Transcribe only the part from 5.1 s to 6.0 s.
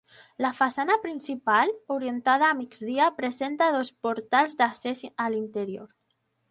a l'interior.